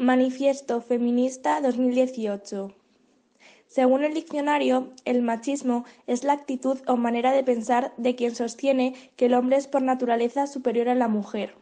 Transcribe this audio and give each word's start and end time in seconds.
Manifiesto 0.00 0.80
Feminista 0.80 1.60
2018 1.60 2.74
según 3.66 4.02
el 4.02 4.14
diccionario, 4.14 4.94
el 5.04 5.20
machismo 5.20 5.84
es 6.06 6.24
la 6.24 6.32
actitud 6.32 6.78
o 6.86 6.96
manera 6.96 7.32
de 7.32 7.44
pensar 7.44 7.92
de 7.98 8.14
quien 8.14 8.34
sostiene 8.34 8.94
que 9.16 9.26
el 9.26 9.34
hombre 9.34 9.58
es 9.58 9.66
por 9.66 9.82
naturaleza 9.82 10.46
superior 10.46 10.88
a 10.88 10.94
la 10.94 11.08
mujer. 11.08 11.54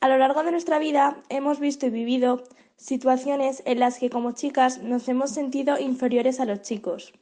A 0.00 0.08
lo 0.08 0.18
largo 0.18 0.42
de 0.42 0.50
nuestra 0.50 0.78
vida 0.78 1.22
hemos 1.30 1.60
visto 1.60 1.86
y 1.86 1.90
vivido 1.90 2.44
situaciones 2.76 3.62
en 3.64 3.80
las 3.80 3.98
que 3.98 4.10
como 4.10 4.32
chicas 4.32 4.82
nos 4.82 5.08
hemos 5.08 5.30
sentido 5.30 5.78
inferiores 5.78 6.40
a 6.40 6.44
los 6.44 6.60
chicos. 6.60 7.14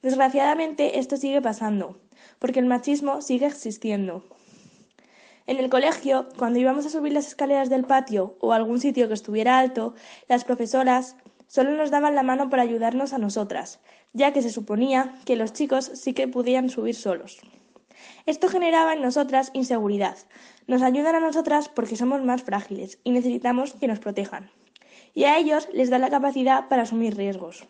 Desgraciadamente 0.00 1.00
esto 1.00 1.16
sigue 1.16 1.42
pasando, 1.42 1.98
porque 2.38 2.60
el 2.60 2.66
machismo 2.66 3.20
sigue 3.20 3.46
existiendo. 3.46 4.22
En 5.46 5.58
el 5.58 5.68
colegio, 5.68 6.28
cuando 6.38 6.60
íbamos 6.60 6.86
a 6.86 6.90
subir 6.90 7.12
las 7.12 7.26
escaleras 7.26 7.68
del 7.68 7.84
patio 7.84 8.36
o 8.40 8.52
a 8.52 8.56
algún 8.56 8.80
sitio 8.80 9.08
que 9.08 9.14
estuviera 9.14 9.58
alto, 9.58 9.94
las 10.28 10.44
profesoras 10.44 11.16
solo 11.48 11.72
nos 11.72 11.90
daban 11.90 12.14
la 12.14 12.22
mano 12.22 12.48
para 12.48 12.62
ayudarnos 12.62 13.12
a 13.12 13.18
nosotras, 13.18 13.80
ya 14.12 14.32
que 14.32 14.42
se 14.42 14.50
suponía 14.50 15.14
que 15.24 15.36
los 15.36 15.52
chicos 15.52 15.90
sí 15.94 16.14
que 16.14 16.28
podían 16.28 16.68
subir 16.68 16.94
solos. 16.94 17.40
Esto 18.24 18.48
generaba 18.48 18.92
en 18.92 19.02
nosotras 19.02 19.50
inseguridad. 19.52 20.16
Nos 20.68 20.82
ayudan 20.82 21.16
a 21.16 21.20
nosotras 21.20 21.68
porque 21.68 21.96
somos 21.96 22.22
más 22.22 22.42
frágiles 22.42 23.00
y 23.02 23.10
necesitamos 23.10 23.74
que 23.74 23.88
nos 23.88 23.98
protejan. 23.98 24.50
Y 25.12 25.24
a 25.24 25.38
ellos 25.38 25.68
les 25.72 25.90
da 25.90 25.98
la 25.98 26.10
capacidad 26.10 26.68
para 26.68 26.82
asumir 26.82 27.16
riesgos. 27.16 27.66